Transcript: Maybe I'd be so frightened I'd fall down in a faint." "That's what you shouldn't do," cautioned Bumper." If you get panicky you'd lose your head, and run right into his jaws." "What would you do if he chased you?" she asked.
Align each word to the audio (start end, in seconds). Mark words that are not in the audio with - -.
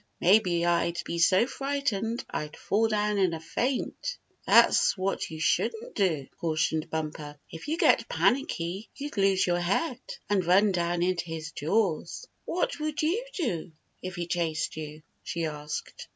Maybe 0.19 0.65
I'd 0.65 0.99
be 1.05 1.19
so 1.19 1.45
frightened 1.45 2.25
I'd 2.31 2.57
fall 2.57 2.87
down 2.87 3.19
in 3.19 3.35
a 3.35 3.39
faint." 3.39 4.17
"That's 4.47 4.97
what 4.97 5.29
you 5.29 5.39
shouldn't 5.39 5.93
do," 5.93 6.25
cautioned 6.39 6.89
Bumper." 6.89 7.37
If 7.51 7.67
you 7.67 7.77
get 7.77 8.09
panicky 8.09 8.89
you'd 8.95 9.15
lose 9.17 9.45
your 9.45 9.59
head, 9.59 10.01
and 10.27 10.43
run 10.43 10.71
right 10.71 10.99
into 10.99 11.25
his 11.25 11.51
jaws." 11.51 12.27
"What 12.45 12.79
would 12.79 13.03
you 13.03 13.23
do 13.35 13.73
if 14.01 14.15
he 14.15 14.25
chased 14.25 14.75
you?" 14.75 15.03
she 15.21 15.45
asked. 15.45 16.07